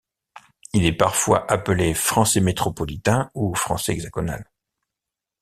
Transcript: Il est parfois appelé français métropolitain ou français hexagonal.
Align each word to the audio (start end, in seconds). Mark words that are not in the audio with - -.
Il 0.73 0.83
est 0.87 0.97
parfois 0.97 1.45
appelé 1.47 1.93
français 1.93 2.39
métropolitain 2.39 3.29
ou 3.35 3.53
français 3.53 3.93
hexagonal. 3.93 4.49